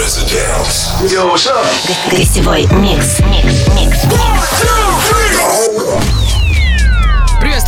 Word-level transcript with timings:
Residance. 0.00 1.12
Yo, 1.12 1.26
what's 1.28 1.46
up? 1.46 1.62
Гостевой 2.10 2.66
микс. 2.72 3.20
Микс. 3.20 3.68
Микс. 3.74 4.06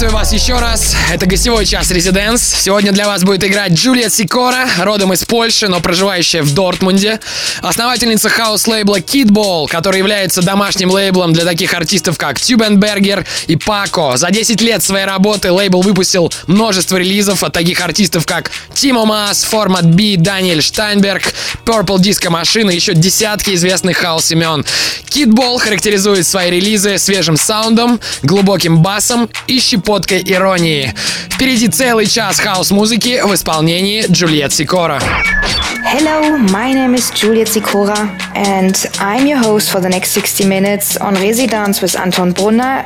Приветствую 0.02 0.20
вас 0.20 0.32
еще 0.32 0.58
раз. 0.58 0.96
Это 1.12 1.26
гостевой 1.26 1.64
час 1.64 1.92
Residance. 1.92 2.42
Сегодня 2.42 2.90
для 2.90 3.06
вас 3.06 3.22
будет 3.22 3.44
играть 3.44 3.70
Джулиет 3.70 4.08
Сикора, 4.08 4.68
родом 4.80 5.12
из 5.12 5.24
Польши, 5.24 5.68
но 5.68 5.78
проживающая 5.78 6.42
в 6.42 6.52
Дортмунде. 6.54 7.20
Основательница 7.60 8.28
хаус-лейбла 8.28 8.98
Kittball, 8.98 9.68
который 9.68 9.98
является 9.98 10.42
домашним 10.42 10.90
лейблом 10.90 11.32
для 11.32 11.44
таких 11.44 11.72
артистов, 11.72 12.18
как 12.18 12.40
Tube & 12.40 12.82
Berger 12.82 13.24
и 13.46 13.54
Пако. 13.54 14.16
За 14.16 14.32
10 14.32 14.60
лет 14.60 14.82
своей 14.82 15.04
работы 15.04 15.52
лейбл 15.52 15.82
выпустил 15.82 16.32
множество 16.48 16.96
релизов 16.96 17.44
от 17.44 17.52
таких 17.52 17.80
артистов, 17.80 18.26
как 18.26 18.50
Тимо 18.74 19.04
Маас, 19.04 19.44
Формат 19.44 19.84
B, 19.84 20.16
Даниэль 20.16 20.62
Штайнберг, 20.62 21.32
Purple 21.64 21.98
Disco 21.98 22.28
Machine 22.28 22.72
и 22.72 22.74
еще 22.74 22.94
десятки 22.94 23.54
известных 23.54 23.98
хаос-имен. 23.98 24.64
Kidball 25.10 25.60
характеризует 25.60 26.26
свои 26.26 26.50
релизы 26.50 26.98
свежим 26.98 27.36
саундом, 27.36 28.00
глубоким 28.24 28.82
басом 28.82 29.28
и 29.46 29.60
щепоткой 29.60 29.91
иронии. 29.91 30.93
Впереди 31.29 31.67
целый 31.67 32.05
час 32.05 32.39
хаос-музыки 32.39 33.21
в 33.23 33.33
исполнении 33.33 34.05
Джульет 34.09 34.53
Сикора. 34.53 35.01
Hello, 35.89 36.37
my 36.51 36.73
name 36.73 36.95
is 36.95 37.09
Juliet 37.11 37.47
Sikora, 37.47 38.09
and 38.35 38.75
I'm 38.99 39.25
your 39.25 39.37
host 39.37 39.71
for 39.71 39.79
the 39.79 39.87
next 39.87 40.11
60 40.11 40.45
minutes 40.45 40.97
on 40.97 41.13
Residence 41.13 41.81
with 41.81 41.97
Anton 41.97 42.33
Brunner 42.33 42.83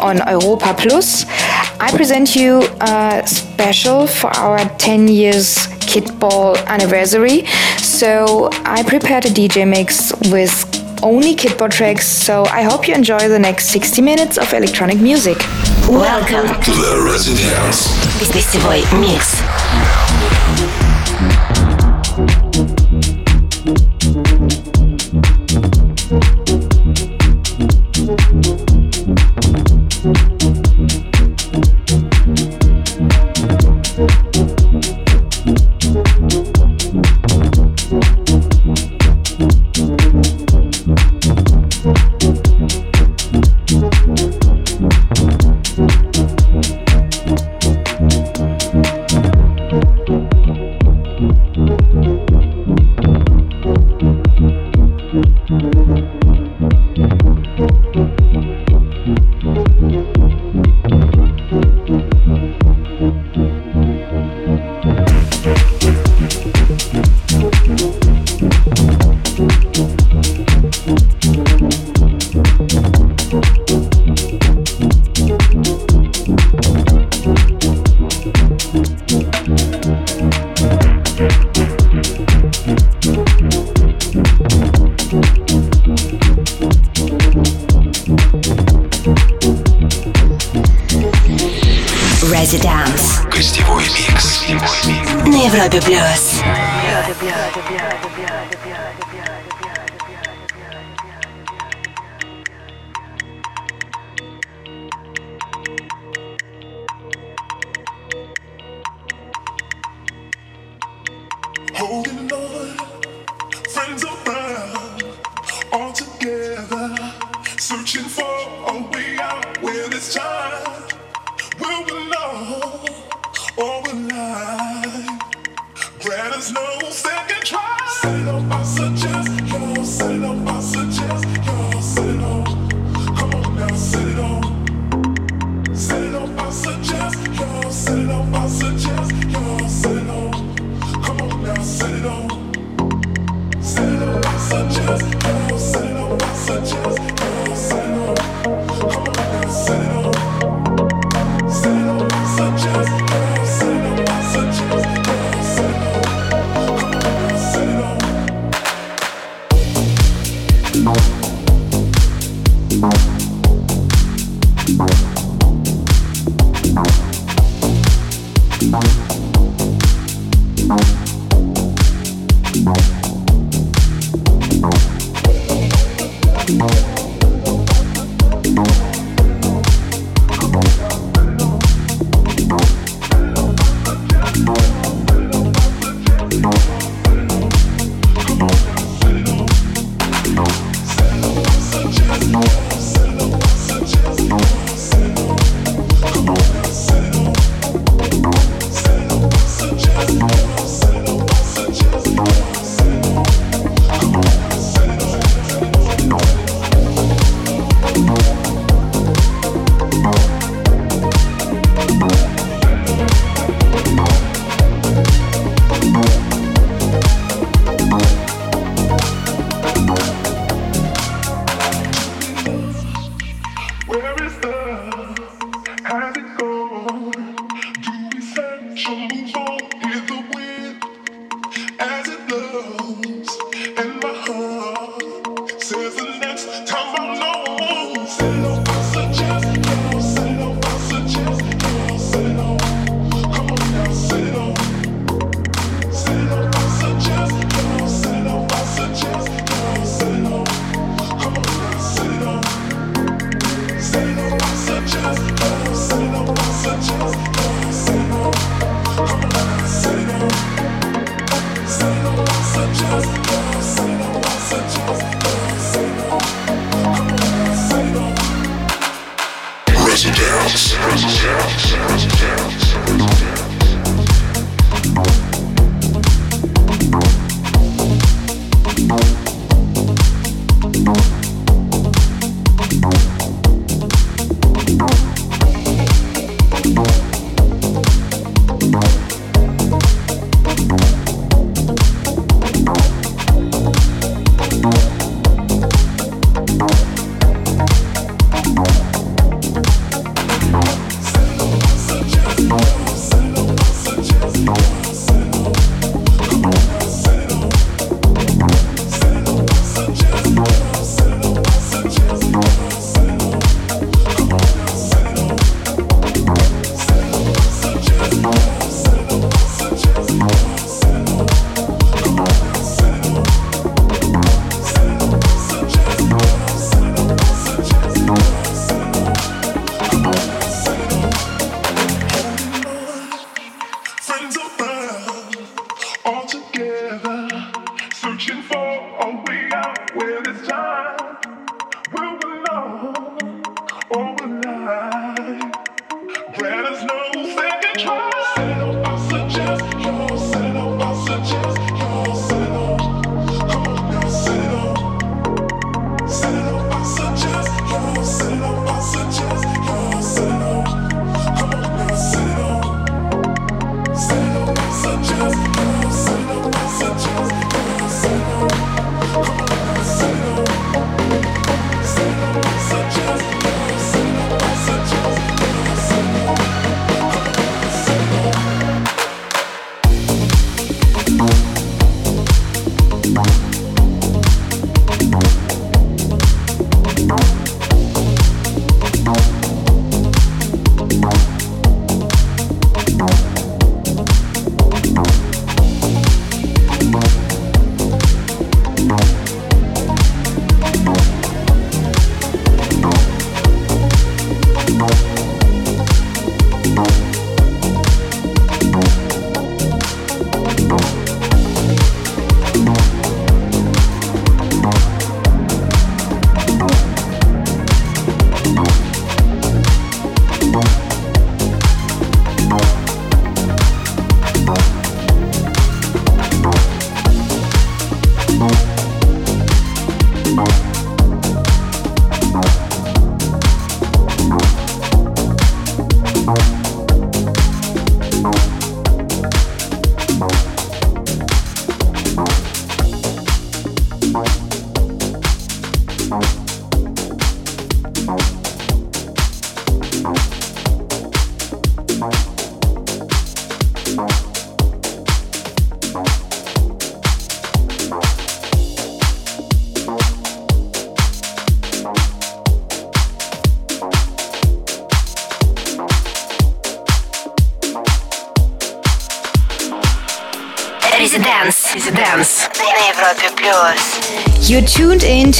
on 0.00 0.16
Europa 0.28 0.74
Plus. 0.74 1.24
I 1.78 1.92
present 1.96 2.34
you 2.34 2.64
a 2.80 3.22
special 3.26 4.08
for 4.08 4.36
our 4.36 4.58
10 4.78 5.06
years 5.06 5.68
Kitball 5.86 6.56
anniversary. 6.66 7.46
So 7.78 8.50
I 8.64 8.82
prepared 8.82 9.24
a 9.24 9.30
DJ 9.30 9.64
mix 9.64 10.12
with 10.32 10.52
only 11.00 11.36
Kitball 11.36 11.70
tracks, 11.70 12.08
so 12.08 12.44
I 12.46 12.62
hope 12.62 12.88
you 12.88 12.94
enjoy 12.94 13.28
the 13.28 13.38
next 13.38 13.68
60 13.68 14.02
minutes 14.02 14.36
of 14.36 14.52
electronic 14.52 14.98
music. 14.98 15.38
Welcome. 15.88 16.48
To 16.62 16.72
the 16.72 17.02
Residence. 17.04 17.90
Гостевой 18.32 18.84
микс. 18.92 19.42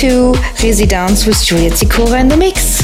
Into 0.04 0.32
Residence 0.64 1.26
with 1.26 1.44
Juliet 1.44 1.78
Sikora 1.78 2.20
in 2.20 2.28
the 2.28 2.38
mix. 2.38 2.77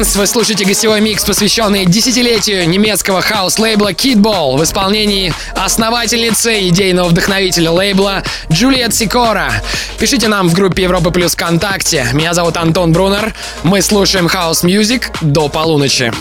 Residance. 0.00 0.18
Вы 0.18 0.26
слушаете 0.26 0.64
гостевой 0.64 1.00
микс, 1.00 1.24
посвященный 1.24 1.84
десятилетию 1.84 2.68
немецкого 2.68 3.20
хаус-лейбла 3.20 3.92
Kittball 3.92 4.56
в 4.56 4.64
исполнении 4.64 5.32
основательницы 5.54 6.68
идейного 6.68 7.08
вдохновителя 7.08 7.70
лейбла 7.70 8.22
Джулиет 8.50 8.94
Сикора. 8.94 9.52
Пишите 9.98 10.28
нам 10.28 10.48
в 10.48 10.54
группе 10.54 10.84
Европы 10.84 11.10
Плюс 11.10 11.34
ВКонтакте. 11.34 12.08
Меня 12.12 12.34
зовут 12.34 12.56
Антон 12.56 12.92
Брунер. 12.92 13.34
Мы 13.62 13.82
слушаем 13.82 14.28
house 14.28 14.62
music 14.62 15.10
до 15.20 15.48
полуночи. 15.48 16.12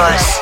Us. 0.00 0.39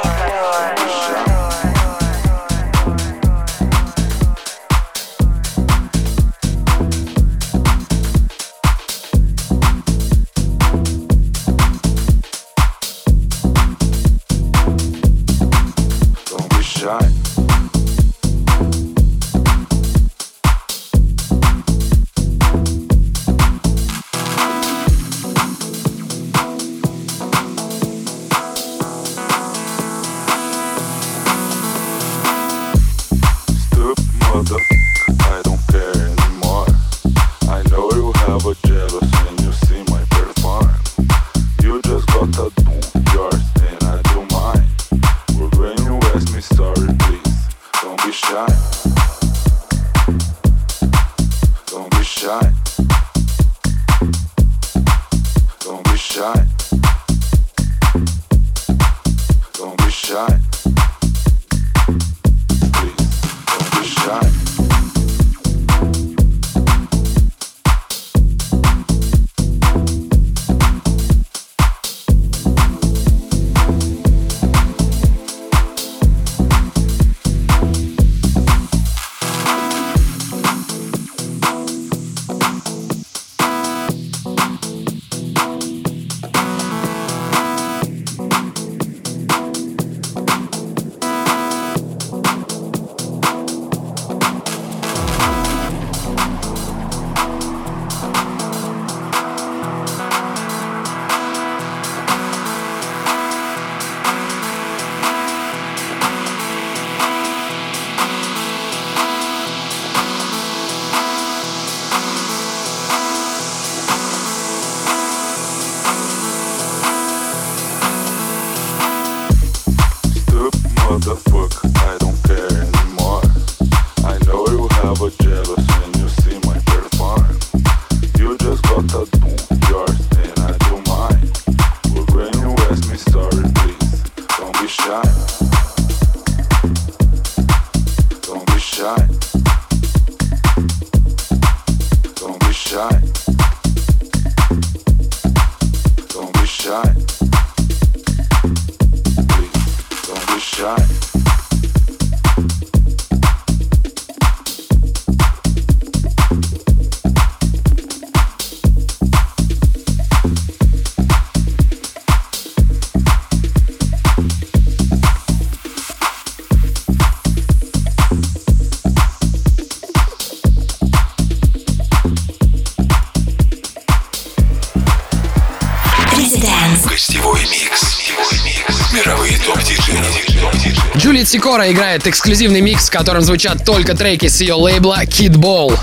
Сикора 181.28 181.70
играет 181.70 182.06
эксклюзивный 182.06 182.62
микс, 182.62 182.88
в 182.88 182.90
котором 182.90 183.20
звучат 183.20 183.62
только 183.62 183.94
треки 183.94 184.28
с 184.28 184.40
ее 184.40 184.54
лейбла 184.54 185.04
Kittball. 185.04 185.78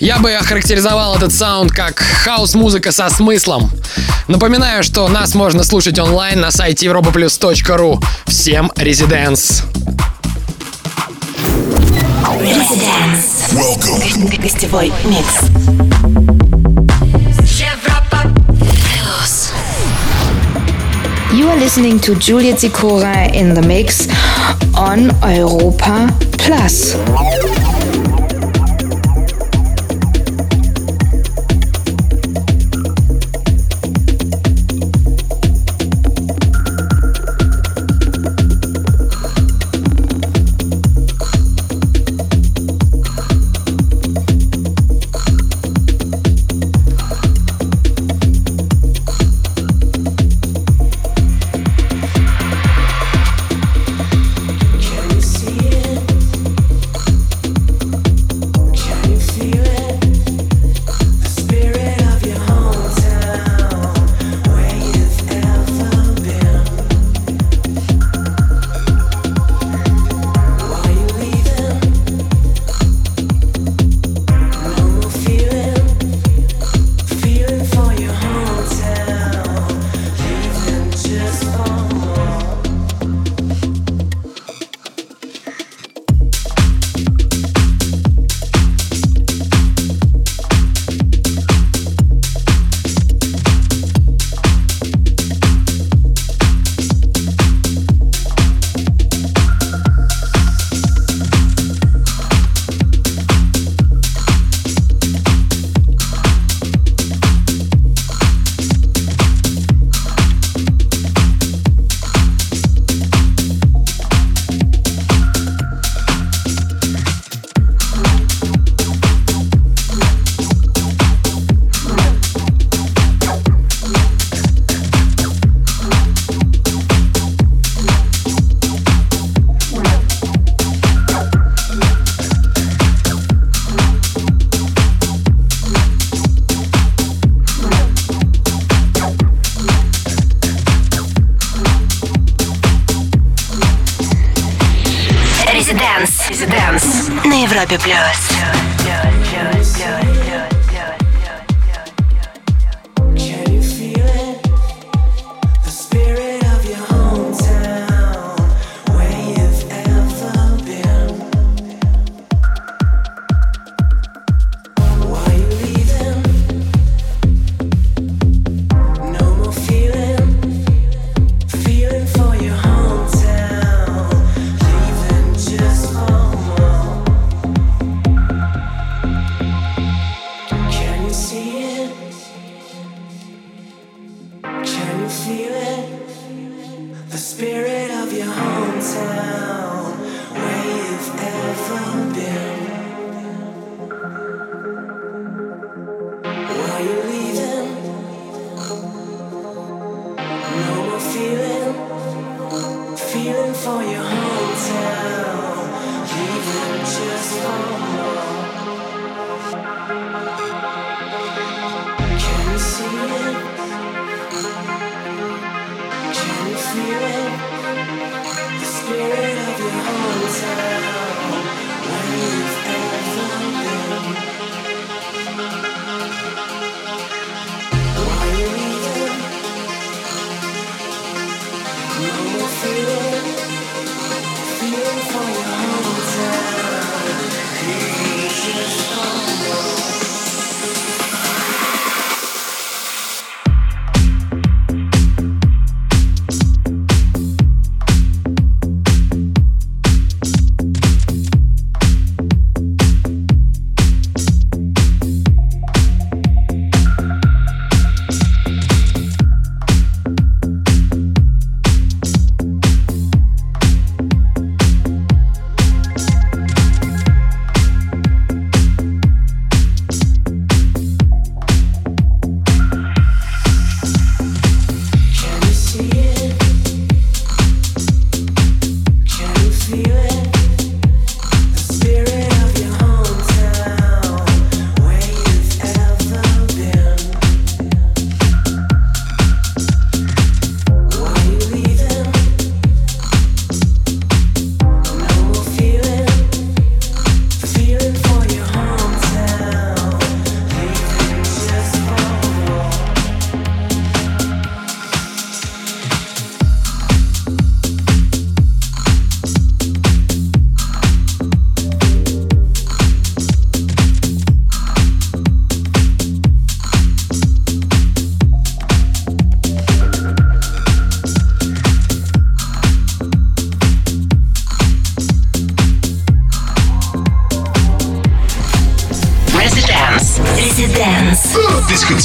Я 0.00 0.18
бы 0.18 0.34
охарактеризовал 0.34 1.16
этот 1.16 1.32
саунд 1.32 1.72
как 1.72 1.98
хаус-музыка 1.98 2.92
со 2.92 3.08
смыслом. 3.08 3.70
Напоминаю, 4.28 4.82
что 4.82 5.08
нас 5.08 5.34
можно 5.34 5.64
слушать 5.64 5.98
онлайн 5.98 6.40
на 6.40 6.50
сайте 6.50 6.88
europaplus.ru. 6.88 8.04
Всем 8.26 8.70
Residance! 8.76 9.62
Гостевой 14.38 14.92
микс. 15.06 15.40
You 21.32 21.48
are 21.48 21.56
listening 21.56 21.98
to 22.00 22.14
Juliet 22.14 22.60
Sikora 22.60 23.30
in 23.32 23.54
the 23.54 23.62
mix 23.62 24.06
on 24.76 25.10
Europa 25.22 26.08
Plus. 26.38 27.55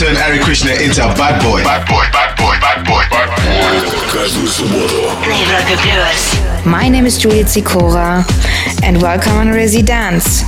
turn 0.01 0.15
Harry 0.15 0.39
Krishna 0.39 0.71
into 0.71 1.03
a 1.03 1.13
bad 1.13 1.39
boy. 1.43 1.61
Bad 1.63 1.87
boy, 1.87 2.03
bad 2.11 2.35
boy, 2.35 2.57
bad 2.59 2.83
boy, 2.87 3.03
bad 3.11 3.29
boy. 6.65 6.69
My 6.69 6.89
name 6.89 7.05
is 7.05 7.19
Juliet 7.19 7.47
Sikora 7.47 8.25
and 8.81 8.99
welcome 8.99 9.33
on 9.33 9.47
Resi 9.47 9.85
Dance. 9.85 10.41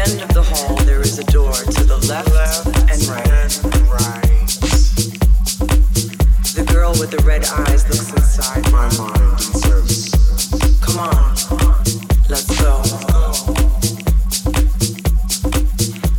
End 0.00 0.22
of 0.22 0.32
the 0.32 0.42
hall, 0.42 0.76
there 0.84 1.00
is 1.00 1.18
a 1.18 1.24
door 1.24 1.52
to 1.52 1.84
the 1.84 1.98
left 2.08 2.66
and 2.90 3.00
right. 3.08 3.50
The 6.56 6.64
girl 6.72 6.92
with 6.92 7.10
the 7.10 7.22
red 7.24 7.44
eyes 7.44 7.84
looks 7.88 8.10
inside 8.12 8.64
my 8.72 8.88
mind 8.96 9.20
and 9.20 9.56
says, 9.60 10.10
Come 10.80 10.98
on, 11.00 11.34
let's 12.30 12.48
go. 12.60 12.80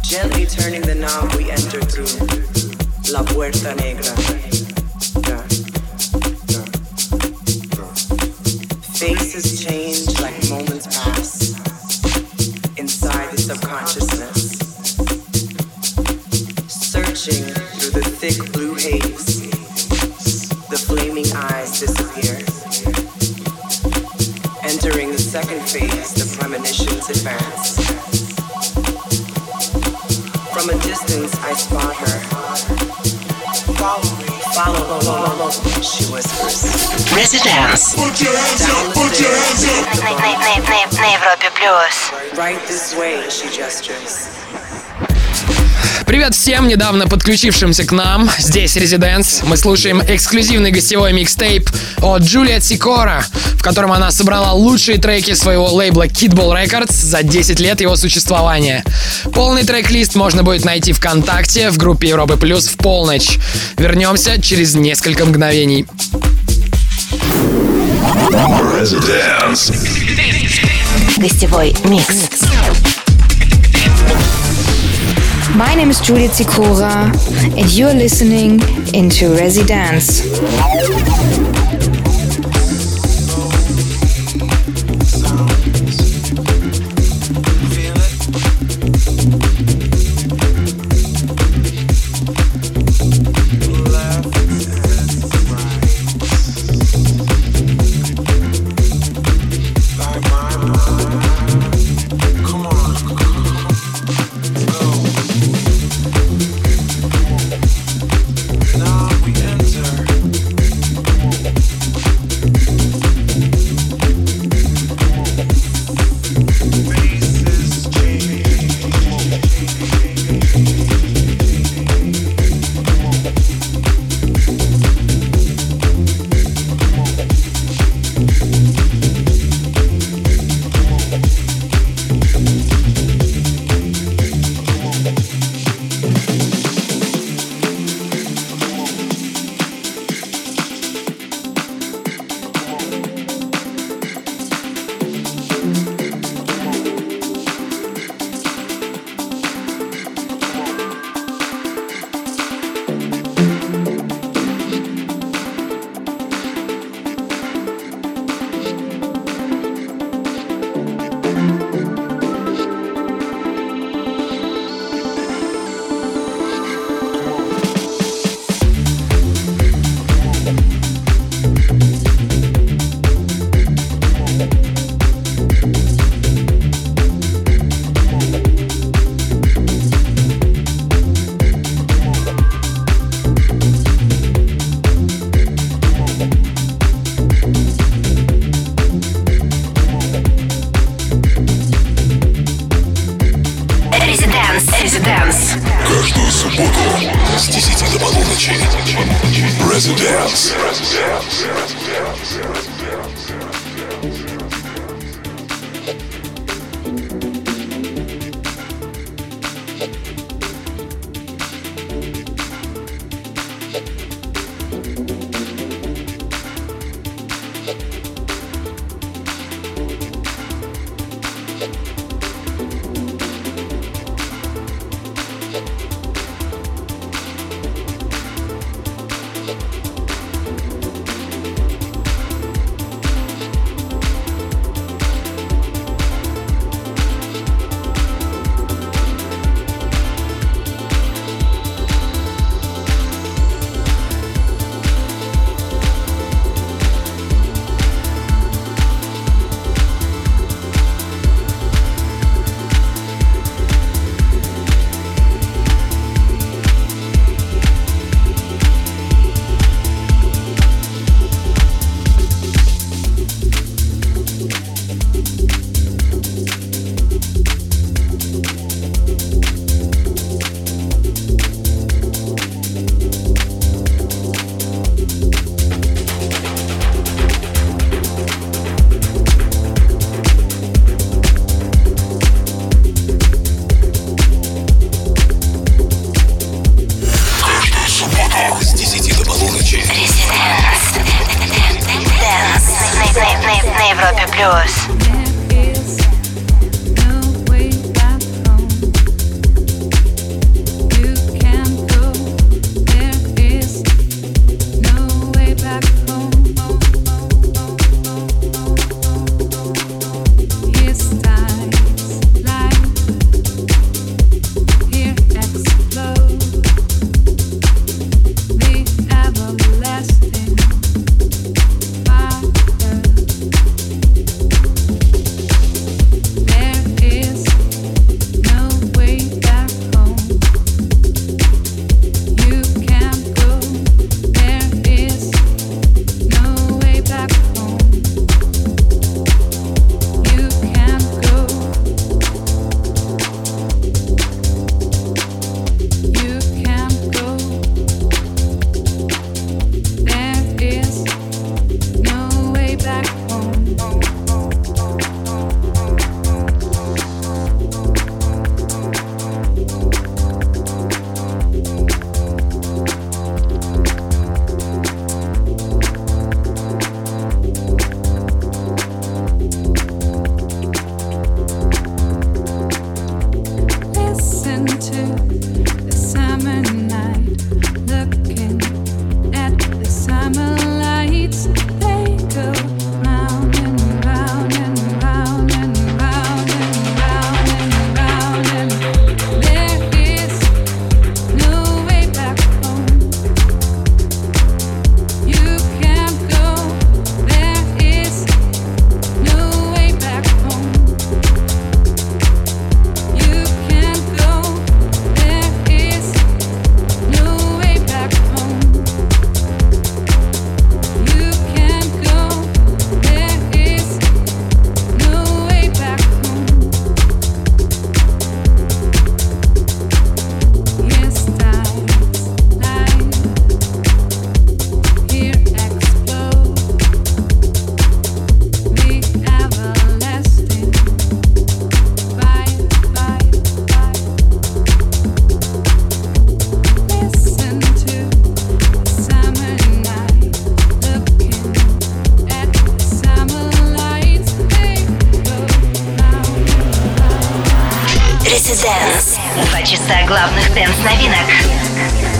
Gently 0.04 0.46
turning 0.46 0.82
the 0.82 0.96
knob, 0.96 1.34
we 1.36 1.50
enter 1.50 1.82
through 1.82 2.14
La 3.12 3.24
Puerta 3.24 3.74
Negra. 3.76 4.14
Faces 8.94 9.64
change 9.66 10.11
Searching 17.21 17.45
through 17.77 18.01
the 18.01 18.09
thick 18.09 18.41
blue 18.57 18.73
haze, 18.75 19.53
the 20.73 20.79
flaming 20.81 21.29
eyes 21.53 21.79
disappear. 21.79 22.41
Entering 24.65 25.13
the 25.13 25.19
second 25.21 25.61
phase, 25.69 26.15
the 26.17 26.25
premonitions 26.41 27.05
advance. 27.13 27.77
From 30.57 30.71
a 30.73 30.77
distance, 30.81 31.37
I 31.45 31.53
spot 31.53 31.93
her. 32.01 32.17
Follow 33.77 34.17
me, 34.17 34.33
follow, 34.57 34.81
follow, 35.01 35.37
follow, 35.37 35.83
she 35.85 36.09
whispers. 36.09 36.65
Residence. 37.13 37.93
Put 37.93 38.17
your 38.25 38.33
hands 38.33 38.65
up, 38.73 38.95
put 38.97 39.13
your 39.21 39.37
hands 39.37 39.69
up. 39.69 39.85
На, 40.01 40.17
на- 40.17 40.33
на- 40.33 40.65
на- 40.65 41.01
на 41.01 41.09
Европе 41.13 41.51
плюс. 41.61 42.13
Right 42.39 42.59
this 42.67 42.97
way, 42.97 43.29
she 43.29 43.49
gestures. 43.53 44.33
Привет 46.12 46.36
всем, 46.36 46.68
недавно 46.68 47.08
подключившимся 47.08 47.86
к 47.86 47.94
нам. 47.94 48.30
Здесь 48.38 48.76
Резиденс. 48.76 49.44
Мы 49.44 49.56
слушаем 49.56 50.02
эксклюзивный 50.06 50.70
гостевой 50.70 51.14
микстейп 51.14 51.70
от 52.00 52.24
Джулиет 52.24 52.66
Сикора, 52.66 53.24
в 53.54 53.64
котором 53.64 53.94
она 53.94 54.12
собрала 54.12 54.52
лучшие 54.52 54.98
треки 54.98 55.34
своего 55.36 55.74
лейбла 55.74 56.08
Kidball 56.08 56.52
Records 56.62 56.92
за 56.92 57.24
10 57.24 57.62
лет 57.62 57.80
его 57.80 57.96
существования. 57.96 58.84
Полный 59.34 59.64
трек-лист 59.64 60.16
можно 60.16 60.44
будет 60.44 60.66
найти 60.66 60.92
ВКонтакте 60.92 61.70
в 61.70 61.78
группе 61.78 62.10
Европы 62.10 62.36
Плюс 62.36 62.68
в 62.68 62.76
полночь. 62.76 63.40
Вернемся 63.78 64.42
через 64.42 64.76
несколько 64.76 65.26
мгновений. 65.26 65.86
Residence. 68.82 69.74
Гостевой 71.16 71.74
микс. 71.86 72.28
My 75.62 75.76
name 75.76 75.92
is 75.92 76.02
Juliet 76.02 76.32
Sikora, 76.32 77.12
and 77.56 77.72
you're 77.72 77.94
listening 77.94 78.60
into 78.96 79.30
Residence. 79.36 80.22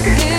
Pitbull 0.04 0.31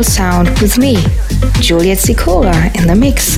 sound 0.00 0.48
with 0.60 0.78
me, 0.78 0.96
Juliet 1.60 1.98
Sikora, 1.98 2.54
in 2.74 2.86
the 2.86 2.94
mix. 2.94 3.36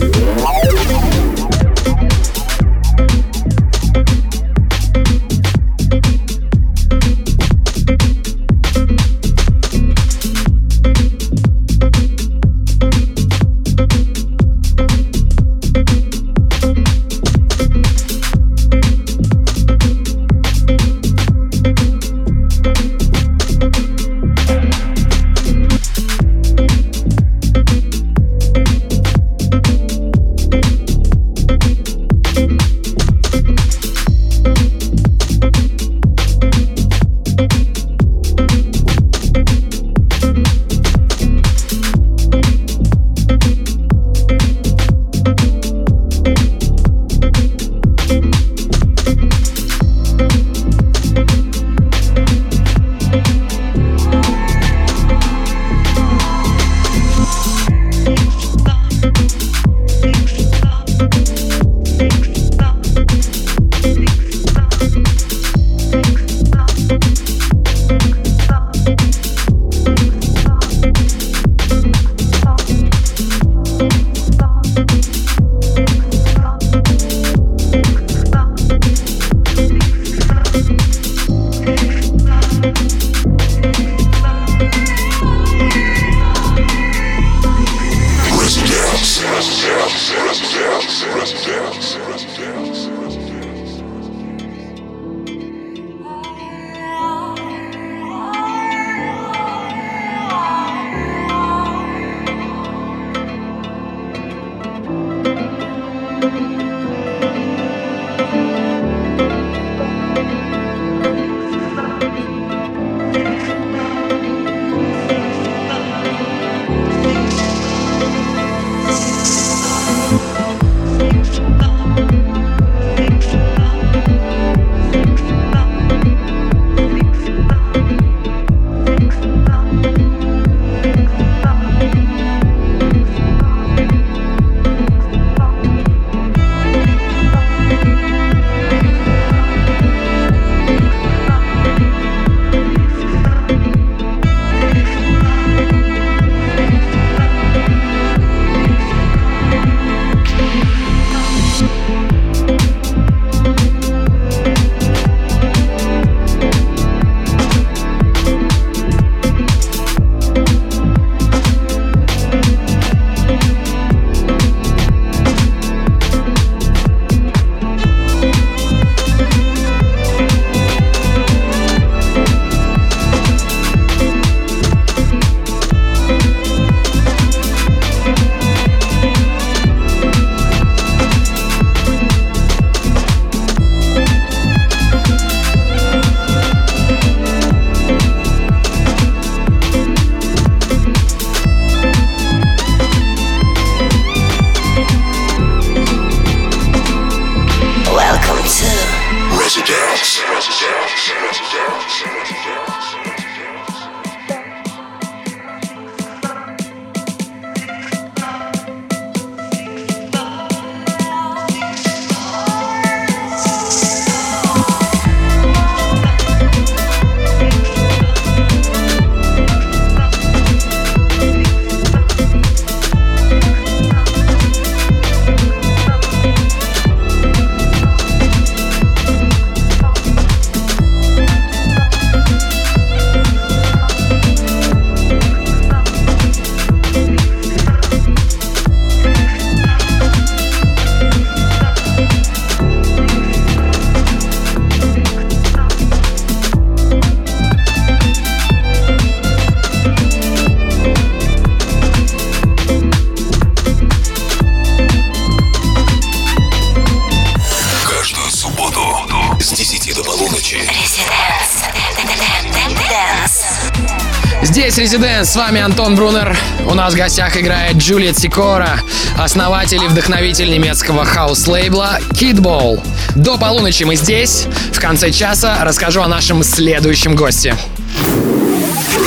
Здесь 264.94 265.08
Резиденс, 265.08 265.30
с 265.30 265.36
вами 265.36 265.60
Антон 265.60 265.96
Брунер. 265.96 266.36
У 266.68 266.74
нас 266.74 266.94
в 266.94 266.96
гостях 266.96 267.36
играет 267.36 267.78
Джулиет 267.78 268.16
Сикора, 268.16 268.78
основатель 269.18 269.82
и 269.82 269.88
вдохновитель 269.88 270.48
немецкого 270.48 271.04
хаус-лейбла 271.04 271.98
Kidball. 272.12 272.80
До 273.16 273.36
полуночи 273.36 273.82
мы 273.82 273.96
здесь. 273.96 274.46
В 274.72 274.78
конце 274.78 275.10
часа 275.10 275.64
расскажу 275.64 276.00
о 276.00 276.06
нашем 276.06 276.44
следующем 276.44 277.16
госте. 277.16 277.56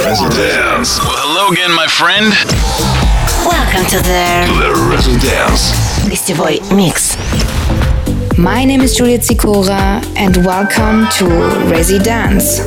Residence. 0.04 1.00
Well, 1.00 1.16
hello 1.24 1.52
again, 1.54 1.72
my 1.74 1.88
friend. 1.88 2.34
Welcome 3.46 3.86
to 3.86 4.04
the 4.04 4.46
The 4.60 4.94
Residence. 4.94 5.74
гостевой 6.10 6.62
микс. 6.70 7.14
My 8.36 8.66
name 8.66 8.82
is 8.84 8.94
Juliet 8.94 9.24
Sikora, 9.24 10.02
and 10.18 10.36
welcome 10.46 11.08
to 11.18 11.28
Residence. 11.70 12.62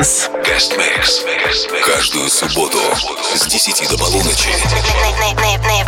Mix. 0.00 1.26
Каждую 1.84 2.30
субботу 2.30 2.78
с 3.34 3.46
10 3.46 3.86
до 3.90 3.98
полуночи. 3.98 4.48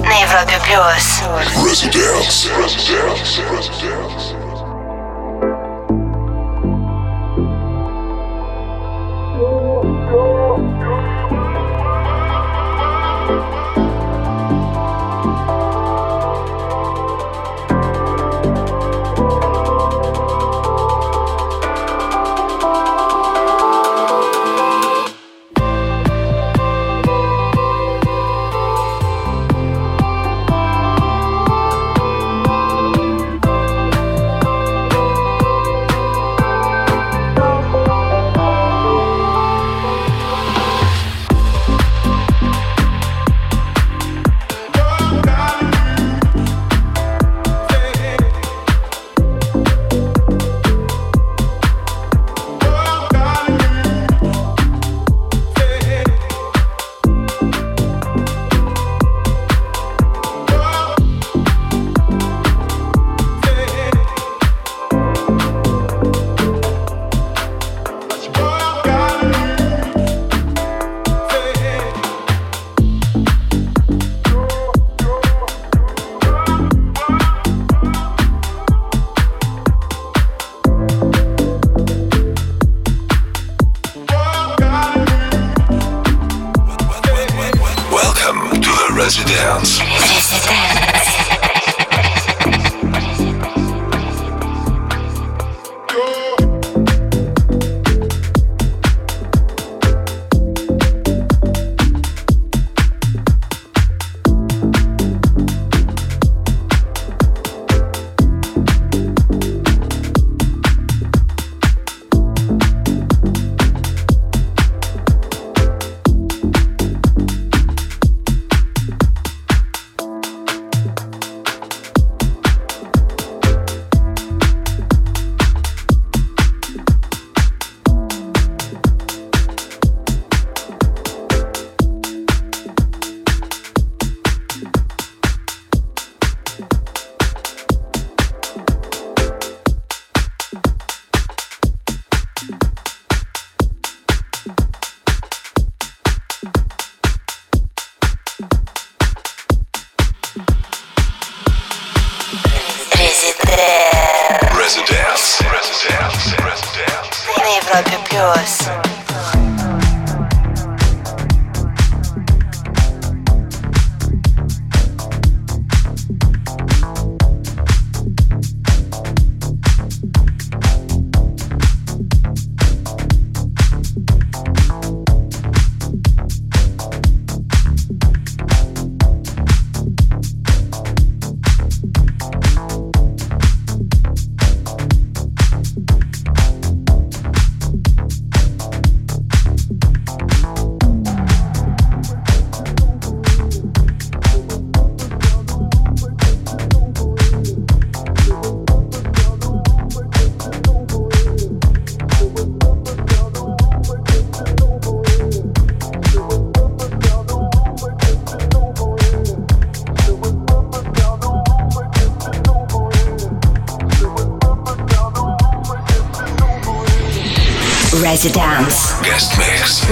На 0.03 0.21
Европе 0.21 0.61
плюс. 0.67 1.23
Residence. 1.65 2.51
Residence. 2.59 3.41
Residence. 3.51 4.41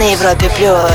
На 0.01 0.13
Европе 0.13 0.51
плюс. 0.57 0.91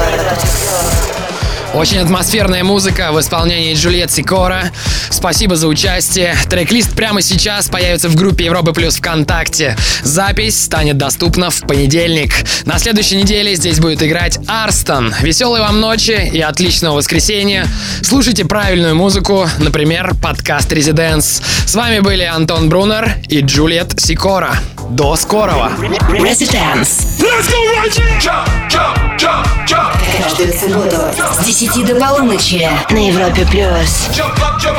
Очень 1.76 1.99
атмосферная 1.99 2.64
музыка 2.64 3.12
в 3.12 3.20
исполнении 3.20 3.76
Джульет 3.76 4.10
Сикора. 4.10 4.72
Спасибо 5.12 5.56
за 5.56 5.68
участие. 5.68 6.36
Трек-лист 6.49 6.95
прямо 6.95 7.22
сейчас 7.22 7.68
появится 7.68 8.10
в 8.10 8.16
группе 8.16 8.45
Европы 8.45 8.74
Плюс 8.74 8.95
ВКонтакте. 8.95 9.78
Запись 10.01 10.60
станет 10.60 10.97
доступна 10.97 11.51
в 11.51 11.62
понедельник. 11.62 12.34
На 12.66 12.80
следующей 12.80 13.18
неделе 13.18 13.53
здесь 13.53 13.80
будет 13.80 14.01
играть 14.01 14.39
Арстон. 14.47 15.14
Веселой 15.22 15.60
вам 15.60 15.80
ночи 15.80 16.28
и 16.34 16.41
отличного 16.41 16.95
воскресенья. 16.95 17.68
Слушайте 18.01 18.43
правильную 18.45 18.95
музыку, 18.95 19.47
например, 19.60 20.16
подкаст 20.20 20.72
Резиденс. 20.74 21.43
С 21.68 21.76
вами 21.76 21.99
были 21.99 22.24
Антон 22.24 22.70
Брунер 22.70 23.18
и 23.30 23.41
Джульет 23.41 23.99
Сикора. 23.99 24.56
До 24.89 25.16
скорого! 25.16 25.72
Residence 26.10 27.05
Jump, 27.26 28.46
jump, 28.70 29.18
jump, 29.18 29.68
jump. 29.68 29.98
каждую 30.22 30.54
субботу 30.54 30.98
с 31.34 31.44
10 31.44 31.86
до 31.86 31.96
полуночи 31.96 32.70
на 32.92 33.08
Европе 33.08 33.46
плюс. 33.46 34.10
Jump 34.12 34.38
up, 34.38 34.60
jump 34.62 34.76